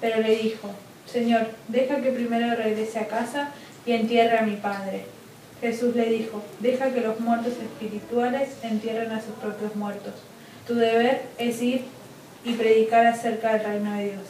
pero 0.00 0.20
le 0.20 0.36
dijo, 0.36 0.70
Señor, 1.06 1.48
deja 1.68 1.96
que 2.00 2.10
primero 2.10 2.54
regrese 2.54 2.98
a 3.00 3.08
casa 3.08 3.48
y 3.84 3.92
entierre 3.92 4.38
a 4.38 4.42
mi 4.42 4.56
padre. 4.56 5.06
Jesús 5.60 5.94
le 5.94 6.06
dijo, 6.06 6.42
deja 6.60 6.90
que 6.90 7.02
los 7.02 7.20
muertos 7.20 7.52
espirituales 7.54 8.50
entierren 8.62 9.12
a 9.12 9.20
sus 9.20 9.34
propios 9.34 9.76
muertos. 9.76 10.14
Tu 10.66 10.74
deber 10.74 11.22
es 11.38 11.60
ir 11.60 11.84
y 12.44 12.54
predicar 12.54 13.06
acerca 13.06 13.52
del 13.52 13.64
reino 13.64 13.94
de 13.96 14.04
Dios. 14.04 14.24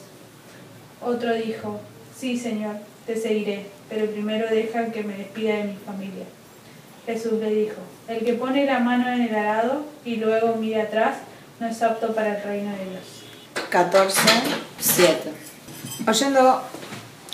Otro 1.00 1.34
dijo, 1.34 1.80
sí, 2.16 2.36
Señor, 2.36 2.76
te 3.06 3.16
seguiré, 3.16 3.66
pero 3.88 4.06
primero 4.06 4.48
deja 4.50 4.86
que 4.86 5.02
me 5.04 5.16
despida 5.16 5.56
de 5.56 5.64
mi 5.64 5.76
familia. 5.76 6.24
Jesús 7.06 7.34
le 7.34 7.50
dijo, 7.50 7.80
el 8.08 8.24
que 8.24 8.34
pone 8.34 8.66
la 8.66 8.80
mano 8.80 9.08
en 9.08 9.22
el 9.22 9.34
arado 9.34 9.84
y 10.04 10.16
luego 10.16 10.56
mira 10.56 10.82
atrás, 10.82 11.18
no 11.60 11.68
es 11.68 11.82
apto 11.82 12.14
para 12.14 12.36
el 12.36 12.42
reino 12.42 12.70
de 12.70 12.90
Dios. 12.90 13.68
14, 13.70 14.20
7. 14.78 15.30
Oyendo 16.06 16.62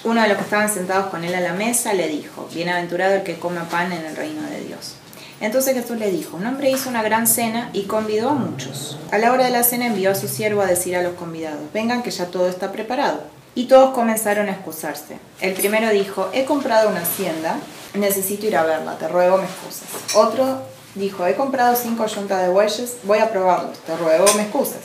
uno 0.05 0.23
de 0.23 0.29
los 0.29 0.37
que 0.37 0.45
estaban 0.45 0.73
sentados 0.73 1.07
con 1.07 1.25
él 1.25 1.35
a 1.35 1.41
la 1.41 1.53
mesa 1.53 1.93
le 1.93 2.09
dijo, 2.09 2.49
Bienaventurado 2.53 3.15
el 3.15 3.23
que 3.23 3.39
come 3.39 3.61
pan 3.71 3.93
en 3.93 4.05
el 4.05 4.17
reino 4.17 4.43
de 4.49 4.61
Dios. 4.61 4.95
Entonces 5.41 5.75
Jesús 5.75 5.99
le 5.99 6.11
dijo, 6.11 6.39
un 6.39 6.47
hombre 6.47 6.71
hizo 6.71 6.89
una 6.89 7.03
gran 7.03 7.27
cena 7.27 7.69
y 7.75 7.83
convidó 7.83 8.31
a 8.31 8.35
muchos. 8.35 8.99
A 9.11 9.19
la 9.19 9.33
hora 9.33 9.45
de 9.45 9.51
la 9.51 9.65
cena 9.65 9.87
envió 9.87 10.11
a 10.11 10.15
su 10.15 10.29
siervo 10.29 10.63
a 10.63 10.67
decir 10.67 10.97
a 10.97 11.03
los 11.03 11.15
convidados, 11.15 11.61
vengan 11.75 12.03
que 12.03 12.11
ya 12.11 12.27
todo 12.27 12.49
está 12.49 12.73
preparado. 12.73 13.25
Y 13.55 13.67
todos 13.67 13.95
comenzaron 13.95 14.49
a 14.49 14.53
excusarse. 14.53 15.19
El 15.41 15.53
primero 15.53 15.91
dijo, 15.91 16.31
he 16.33 16.45
comprado 16.45 16.89
una 16.89 17.03
hacienda, 17.03 17.59
necesito 17.95 18.47
ir 18.47 18.57
a 18.57 18.65
verla, 18.65 18.97
te 18.99 19.09
ruego 19.09 19.39
me 19.39 19.45
excusas. 19.45 19.89
Otro 20.15 20.63
dijo, 20.95 21.27
he 21.27 21.35
comprado 21.35 21.77
cinco 21.77 22.07
yuntas 22.07 22.43
de 22.43 22.49
bueyes, 22.49 22.97
voy 23.03 23.19
a 23.19 23.31
probarlos, 23.31 23.79
te 23.81 23.97
ruego 23.97 24.25
me 24.37 24.43
excusas. 24.43 24.81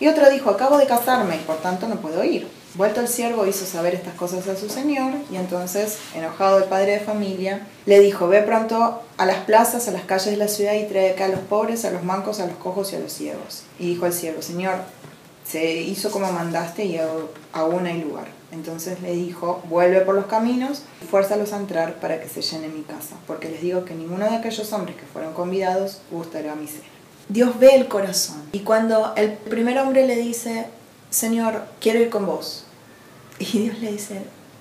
Y 0.00 0.08
otro 0.08 0.30
dijo, 0.30 0.50
acabo 0.50 0.78
de 0.78 0.86
casarme 0.86 1.36
y 1.36 1.40
por 1.40 1.56
tanto 1.56 1.86
no 1.86 1.96
puedo 1.96 2.24
ir. 2.24 2.48
Vuelto 2.74 3.00
el 3.00 3.08
siervo 3.08 3.46
hizo 3.46 3.66
saber 3.66 3.94
estas 3.94 4.14
cosas 4.14 4.48
a 4.48 4.56
su 4.56 4.70
señor 4.70 5.12
y 5.30 5.36
entonces, 5.36 5.98
enojado 6.14 6.58
el 6.58 6.64
padre 6.64 6.92
de 6.92 7.00
familia, 7.00 7.66
le 7.84 8.00
dijo, 8.00 8.28
ve 8.28 8.40
pronto 8.40 9.02
a 9.18 9.26
las 9.26 9.44
plazas, 9.44 9.88
a 9.88 9.90
las 9.90 10.04
calles 10.04 10.30
de 10.30 10.36
la 10.38 10.48
ciudad 10.48 10.74
y 10.74 10.84
trae 10.84 11.10
acá 11.10 11.26
a 11.26 11.28
los 11.28 11.40
pobres, 11.40 11.84
a 11.84 11.90
los 11.90 12.02
mancos, 12.02 12.40
a 12.40 12.46
los 12.46 12.56
cojos 12.56 12.92
y 12.92 12.96
a 12.96 13.00
los 13.00 13.12
ciegos. 13.12 13.64
Y 13.78 13.88
dijo 13.88 14.06
el 14.06 14.14
siervo, 14.14 14.40
señor, 14.40 14.76
se 15.46 15.74
hizo 15.82 16.10
como 16.10 16.32
mandaste 16.32 16.86
y 16.86 16.98
aún 17.52 17.86
hay 17.86 18.00
lugar. 18.00 18.28
Entonces 18.52 19.00
le 19.02 19.12
dijo, 19.12 19.62
vuelve 19.68 20.00
por 20.00 20.14
los 20.14 20.26
caminos 20.26 20.82
y 21.02 21.06
fuérzalos 21.06 21.52
a 21.52 21.58
entrar 21.58 22.00
para 22.00 22.20
que 22.20 22.28
se 22.28 22.40
llene 22.40 22.68
mi 22.68 22.82
casa, 22.82 23.16
porque 23.26 23.50
les 23.50 23.60
digo 23.60 23.84
que 23.84 23.94
ninguno 23.94 24.24
de 24.24 24.36
aquellos 24.36 24.72
hombres 24.72 24.96
que 24.96 25.04
fueron 25.04 25.34
convidados 25.34 26.00
gustará 26.10 26.54
mi 26.54 26.68
cena. 26.68 26.84
Dios 27.28 27.58
ve 27.58 27.74
el 27.74 27.88
corazón. 27.88 28.42
Y 28.52 28.60
cuando 28.60 29.12
el 29.16 29.32
primer 29.32 29.78
hombre 29.78 30.06
le 30.06 30.16
dice, 30.16 30.66
Señor, 31.10 31.62
quiero 31.80 32.00
ir 32.00 32.10
con 32.10 32.26
vos. 32.26 32.61
Y 33.42 33.58
Dios 33.58 33.78
le 33.80 33.90
dice, 33.90 34.14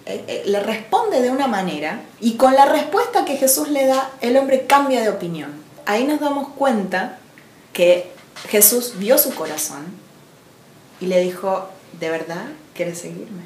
eh, 0.07 0.23
eh, 0.27 0.43
le 0.47 0.59
responde 0.59 1.21
de 1.21 1.29
una 1.29 1.45
manera 1.45 2.01
y 2.19 2.33
con 2.33 2.55
la 2.55 2.65
respuesta 2.65 3.25
que 3.25 3.37
Jesús 3.37 3.69
le 3.69 3.85
da, 3.85 4.09
el 4.21 4.35
hombre 4.37 4.65
cambia 4.65 5.01
de 5.01 5.09
opinión. 5.09 5.51
Ahí 5.85 6.05
nos 6.05 6.19
damos 6.19 6.49
cuenta 6.49 7.19
que 7.73 8.11
Jesús 8.49 8.93
vio 8.97 9.19
su 9.19 9.35
corazón 9.35 9.85
y 10.99 11.05
le 11.05 11.21
dijo, 11.21 11.69
¿de 11.99 12.09
verdad 12.09 12.45
quieres 12.73 12.97
seguirme? 12.97 13.43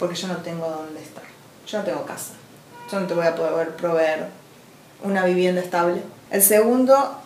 Porque 0.00 0.16
yo 0.16 0.26
no 0.26 0.38
tengo 0.38 0.68
dónde 0.68 1.00
estar, 1.00 1.24
yo 1.68 1.78
no 1.78 1.84
tengo 1.84 2.04
casa, 2.04 2.32
yo 2.90 2.98
no 2.98 3.06
te 3.06 3.14
voy 3.14 3.26
a 3.26 3.36
poder 3.36 3.76
proveer 3.76 4.28
una 5.04 5.24
vivienda 5.24 5.60
estable. 5.60 6.02
El 6.32 6.42
segundo, 6.42 7.16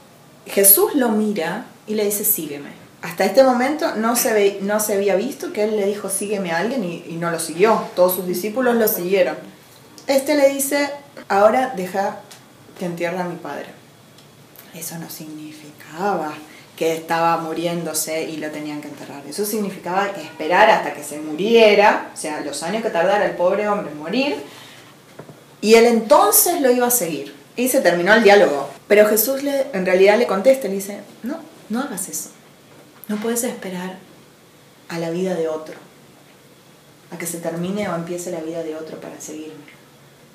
Jesús 0.45 0.95
lo 0.95 1.09
mira 1.09 1.65
y 1.87 1.95
le 1.95 2.05
dice, 2.05 2.25
sígueme 2.25 2.88
hasta 3.03 3.25
este 3.25 3.45
momento 3.45 3.95
no 3.95 4.17
se, 4.17 4.33
ve, 4.33 4.59
no 4.63 4.81
se 4.81 4.95
había 4.95 5.15
visto 5.15 5.53
que 5.53 5.65
él 5.65 5.77
le 5.77 5.87
dijo 5.87 6.11
sígueme 6.11 6.51
a 6.51 6.59
alguien 6.59 6.83
y, 6.85 7.17
no 7.17 7.31
lo 7.31 7.39
siguió. 7.39 7.85
Todos 7.95 8.17
sus 8.17 8.27
discípulos 8.27 8.75
lo 8.75 8.89
siguieron. 8.89 9.37
Este 10.07 10.35
le 10.37 10.49
dice, 10.49 10.91
ahora 11.29 11.75
deja 11.77 12.21
que 12.79 12.87
entierre 12.87 13.19
a 13.19 13.25
mi 13.25 13.37
padre. 13.37 13.67
Eso 14.75 14.99
no 14.99 15.09
significaba 15.09 16.33
que 16.77 16.95
estaba 16.95 17.37
muriéndose 17.39 18.25
y 18.25 18.37
lo 18.37 18.51
tenían 18.51 18.81
que 18.81 18.89
enterrar. 18.89 19.23
Eso 19.29 19.45
significaba 19.45 20.13
que 20.13 20.23
esperar 20.23 20.71
hasta 20.71 20.93
que 20.93 21.05
se 21.05 21.19
muriera, 21.21 22.11
o 22.15 22.17
sea, 22.17 22.41
los 22.41 22.63
años 22.63 22.83
que 22.83 22.91
tardara 22.91 23.27
el 23.27 23.33
pobre 23.33 23.69
hombre 23.69 23.91
en 23.91 23.99
morir, 23.99 24.37
y 25.61 25.75
él 25.75 25.87
entonces 25.87 26.61
lo 26.61 26.71
iba 26.71 26.87
a 26.87 26.93
seguir. 26.93 27.35
Y 27.57 27.69
se 27.69 27.81
terminó 27.81 28.15
el 28.15 28.23
diálogo. 28.23 28.69
Pero 28.87 29.09
Jesús 29.09 29.43
le, 29.43 29.67
en 29.73 29.85
realidad 29.85 30.17
le 30.17 30.29
contesta, 30.29 30.69
le 30.69 30.75
dice, 30.75 31.01
no, 31.25 31.41
no 31.69 31.81
hagas 31.81 32.09
eso. 32.09 32.31
No 33.09 33.17
puedes 33.17 33.43
esperar 33.45 33.97
a 34.89 34.99
la 34.99 35.09
vida 35.11 35.35
de 35.35 35.49
otro, 35.49 35.75
a 37.11 37.17
que 37.17 37.27
se 37.27 37.39
termine 37.39 37.89
o 37.89 37.95
empiece 37.95 38.31
la 38.31 38.41
vida 38.41 38.63
de 38.63 38.77
otro 38.77 39.01
para 39.01 39.19
seguirme. 39.19 39.65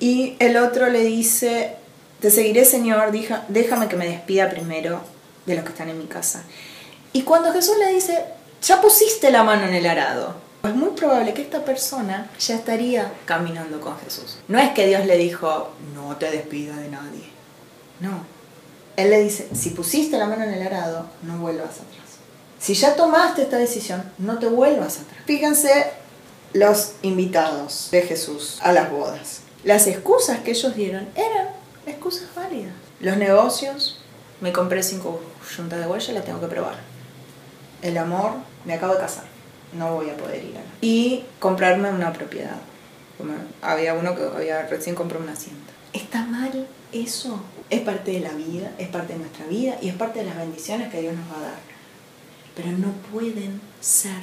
Y 0.00 0.36
el 0.40 0.56
otro 0.56 0.90
le 0.90 1.04
dice, 1.04 1.76
te 2.20 2.30
seguiré 2.30 2.64
Señor, 2.64 3.12
déjame 3.48 3.88
que 3.88 3.96
me 3.96 4.08
despida 4.08 4.50
primero 4.50 5.00
de 5.46 5.54
los 5.54 5.64
que 5.64 5.70
están 5.70 5.88
en 5.88 5.98
mi 5.98 6.06
casa. 6.06 6.42
Y 7.12 7.22
cuando 7.22 7.52
Jesús 7.52 7.76
le 7.78 7.94
dice, 7.94 8.24
ya 8.60 8.80
pusiste 8.80 9.30
la 9.30 9.44
mano 9.44 9.68
en 9.68 9.74
el 9.74 9.86
arado, 9.86 10.34
es 10.64 10.74
muy 10.74 10.90
probable 10.90 11.32
que 11.32 11.42
esta 11.42 11.64
persona 11.64 12.28
ya 12.40 12.56
estaría 12.56 13.12
caminando 13.24 13.80
con 13.80 13.96
Jesús. 13.98 14.38
No 14.48 14.58
es 14.58 14.70
que 14.70 14.86
Dios 14.86 15.06
le 15.06 15.16
dijo, 15.16 15.70
no 15.94 16.16
te 16.16 16.30
despida 16.30 16.76
de 16.76 16.88
nadie. 16.88 17.24
No. 18.00 18.24
Él 18.96 19.10
le 19.10 19.20
dice, 19.20 19.48
si 19.54 19.70
pusiste 19.70 20.18
la 20.18 20.26
mano 20.26 20.42
en 20.44 20.54
el 20.54 20.66
arado, 20.66 21.06
no 21.22 21.38
vuelvas 21.38 21.74
atrás 21.80 22.03
Si 22.64 22.72
ya 22.72 22.96
tomaste 22.96 23.42
esta 23.42 23.58
decisión, 23.58 24.02
no 24.16 24.38
te 24.38 24.46
vuelvas 24.46 25.00
atrás. 25.00 25.18
Fíjense 25.26 25.84
los 26.54 26.92
invitados 27.02 27.90
de 27.90 28.00
Jesús 28.00 28.58
a 28.62 28.72
las 28.72 28.90
bodas. 28.90 29.42
Las 29.64 29.86
excusas 29.86 30.38
que 30.38 30.52
ellos 30.52 30.74
dieron 30.74 31.06
eran 31.14 31.48
excusas 31.84 32.34
válidas. 32.34 32.72
Los 33.00 33.18
negocios, 33.18 34.00
me 34.40 34.50
compré 34.54 34.82
cinco 34.82 35.20
juntas 35.54 35.78
de 35.78 35.86
huella, 35.86 36.14
las 36.14 36.24
tengo 36.24 36.40
que 36.40 36.46
probar. 36.46 36.76
El 37.82 37.98
amor, 37.98 38.32
me 38.64 38.72
acabo 38.72 38.94
de 38.94 39.00
casar, 39.00 39.24
no 39.74 39.96
voy 39.96 40.08
a 40.08 40.16
poder 40.16 40.42
ir. 40.42 40.54
Y 40.80 41.22
comprarme 41.40 41.90
una 41.90 42.14
propiedad. 42.14 42.56
Como 43.18 43.34
había 43.60 43.92
uno 43.92 44.16
que 44.16 44.22
había 44.22 44.66
recién 44.68 44.96
compró 44.96 45.18
una 45.18 45.34
hacienda. 45.34 45.70
¿Está 45.92 46.24
mal 46.24 46.66
eso? 46.94 47.42
Es 47.68 47.82
parte 47.82 48.12
de 48.12 48.20
la 48.20 48.32
vida, 48.32 48.72
es 48.78 48.88
parte 48.88 49.12
de 49.12 49.18
nuestra 49.18 49.44
vida 49.48 49.76
y 49.82 49.90
es 49.90 49.96
parte 49.96 50.20
de 50.20 50.24
las 50.24 50.38
bendiciones 50.38 50.90
que 50.90 51.02
Dios 51.02 51.14
nos 51.14 51.30
va 51.30 51.40
a 51.40 51.50
dar. 51.50 51.73
Pero 52.54 52.70
no 52.72 52.92
pueden 53.12 53.60
ser 53.80 54.22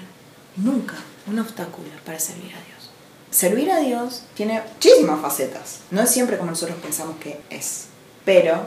nunca 0.55 0.95
un 1.27 1.39
obstáculo 1.39 1.89
para 2.05 2.19
servir 2.19 2.53
a 2.53 2.65
Dios. 2.65 2.89
Servir 3.29 3.71
a 3.71 3.79
Dios 3.79 4.23
tiene 4.35 4.61
muchísimas 4.73 5.21
facetas. 5.21 5.79
No 5.89 6.01
es 6.01 6.09
siempre 6.09 6.37
como 6.37 6.51
nosotros 6.51 6.77
pensamos 6.81 7.17
que 7.17 7.39
es. 7.49 7.85
Pero 8.25 8.65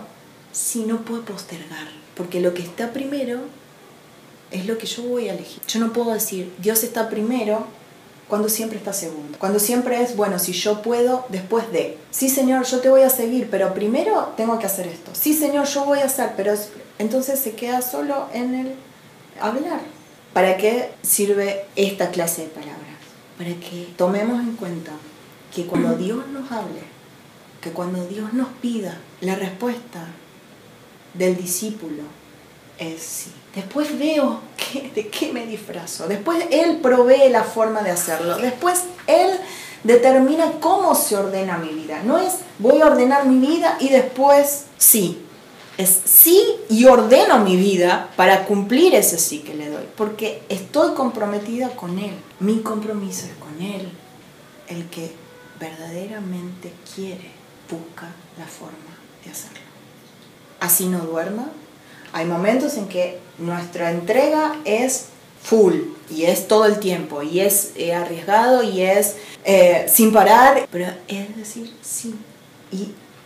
si 0.53 0.85
no 0.85 1.05
puedo 1.05 1.25
postergar, 1.25 1.89
porque 2.17 2.41
lo 2.41 2.55
que 2.55 2.63
está 2.63 2.93
primero 2.93 3.41
es 4.51 4.67
lo 4.67 4.79
que 4.79 4.87
yo 4.87 5.03
voy 5.03 5.29
a 5.29 5.35
elegir. 5.35 5.61
Yo 5.67 5.81
no 5.81 5.93
puedo 5.93 6.13
decir, 6.13 6.53
Dios 6.59 6.83
está 6.83 7.11
primero 7.11 7.67
cuando 8.29 8.49
siempre 8.49 8.79
está 8.79 8.93
segundo. 8.93 9.39
Cuando 9.39 9.59
siempre 9.59 10.01
es, 10.03 10.17
bueno, 10.17 10.39
si 10.39 10.53
yo 10.53 10.81
puedo, 10.81 11.27
después 11.29 11.71
de. 11.73 11.99
Sí, 12.11 12.29
Señor, 12.29 12.65
yo 12.65 12.81
te 12.81 12.89
voy 12.89 13.03
a 13.03 13.11
seguir, 13.11 13.49
pero 13.51 13.75
primero 13.75 14.33
tengo 14.37 14.59
que 14.59 14.67
hacer 14.67 14.87
esto. 14.87 15.11
Sí, 15.15 15.35
Señor, 15.35 15.67
yo 15.67 15.85
voy 15.85 15.99
a 15.99 16.07
hacer, 16.07 16.33
pero 16.37 16.55
entonces 16.99 17.39
se 17.41 17.53
queda 17.53 17.83
solo 17.83 18.29
en 18.33 18.55
el 18.55 18.75
hablar. 19.41 19.81
¿Para 20.33 20.57
qué 20.57 20.91
sirve 21.03 21.65
esta 21.77 22.11
clase 22.11 22.43
de 22.43 22.49
palabras? 22.49 22.79
Para 23.39 23.51
que 23.51 23.89
tomemos 23.97 24.41
en 24.41 24.57
cuenta 24.57 24.93
que 25.55 25.67
cuando 25.67 25.95
Dios 25.99 26.27
nos 26.29 26.51
hable, 26.51 26.81
que 27.61 27.71
cuando 27.71 28.05
Dios 28.07 28.33
nos 28.33 28.49
pida, 28.61 28.99
la 29.21 29.37
respuesta 29.37 30.07
del 31.15 31.37
discípulo 31.37 32.03
es 32.79 33.03
sí. 33.03 33.33
Después 33.55 33.97
veo 33.99 34.41
de 34.95 35.09
qué 35.09 35.33
me 35.33 35.47
disfrazo. 35.47 36.09
Después 36.09 36.45
Él 36.51 36.79
provee 36.83 37.29
la 37.31 37.45
forma 37.45 37.83
de 37.83 37.91
hacerlo. 37.91 38.37
Después 38.39 38.83
Él 39.07 39.31
determina 39.85 40.53
cómo 40.61 40.95
se 40.95 41.17
ordena 41.17 41.59
mi 41.59 41.69
vida. 41.69 42.03
No 42.05 42.19
es 42.19 42.39
voy 42.59 42.81
a 42.81 42.87
ordenar 42.87 43.27
mi 43.27 43.47
vida 43.47 43.77
y 43.81 43.91
después 43.91 44.65
sí. 44.77 45.24
Es 45.77 46.03
sí 46.05 46.41
y 46.69 46.85
ordeno 46.85 47.41
mi 47.41 47.57
vida 47.57 48.11
para 48.17 48.45
cumplir 48.45 48.95
ese 48.95 49.19
sí 49.19 49.41
que 49.41 49.55
le 49.55 49.69
doy. 49.69 49.85
Porque 49.97 50.43
estoy 50.49 50.95
comprometida 50.95 51.71
con 51.71 51.99
Él. 51.99 52.15
Mi 52.41 52.61
compromiso 52.61 53.27
es 53.27 53.35
con 53.35 53.61
Él. 53.61 53.89
El 54.69 54.87
que 54.89 55.13
verdaderamente 55.59 56.73
quiere, 56.95 57.31
busca 57.71 58.09
la 58.39 58.47
forma 58.47 58.97
de 59.25 59.31
hacerlo. 59.31 59.59
Así 60.61 60.87
no 60.87 61.01
duerma, 61.01 61.51
hay 62.13 62.27
momentos 62.27 62.77
en 62.77 62.87
que 62.89 63.19
nuestra 63.39 63.91
entrega 63.91 64.57
es 64.65 65.07
full 65.43 65.75
y 66.09 66.25
es 66.25 66.47
todo 66.47 66.65
el 66.67 66.79
tiempo 66.79 67.23
y 67.23 67.41
es 67.41 67.73
eh, 67.77 67.93
arriesgado 67.93 68.63
y 68.63 68.83
es 68.83 69.17
eh, 69.45 69.87
sin 69.93 70.13
parar, 70.13 70.69
pero 70.71 70.87
es 71.09 71.37
decir 71.37 71.73
sí 71.83 72.15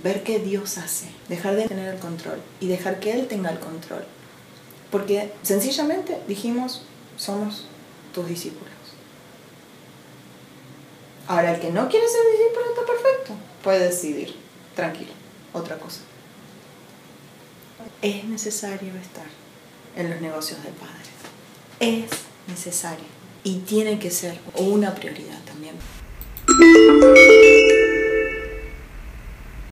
ver 0.03 0.23
qué 0.23 0.39
Dios 0.39 0.79
hace, 0.79 1.07
dejar 1.29 1.57
de 1.57 1.69
tener 1.69 1.95
el 1.95 2.01
control 2.01 2.41
y 2.61 2.69
dejar 2.69 3.01
que 3.01 3.13
Él 3.13 3.27
tenga 3.27 3.51
el 3.51 3.59
control. 3.59 4.05
Porque 4.91 5.33
sencillamente 5.43 6.19
dijimos, 6.27 6.83
somos 7.17 7.67
tus 8.15 8.27
discípulos. 8.27 8.73
Ahora, 11.27 11.55
el 11.55 11.61
que 11.61 11.71
no 11.71 11.89
quiere 11.89 12.09
ser 12.09 12.23
discípulo 12.33 12.67
está 12.71 12.87
perfecto, 12.87 13.33
puede 13.63 13.81
decidir, 13.81 14.35
tranquilo, 14.75 15.13
otra 15.53 15.79
cosa 15.79 16.01
es 18.03 18.25
necesario 18.25 18.95
estar 18.95 19.27
en 19.97 20.11
los 20.11 20.21
negocios 20.21 20.63
del 20.63 20.73
Padre. 20.75 20.95
Es 21.81 22.11
necesario 22.47 23.05
y 23.45 23.59
tiene 23.61 23.99
que 23.99 24.11
ser 24.11 24.39
una 24.57 24.95
prioridad 24.95 25.41
también. 25.45 25.75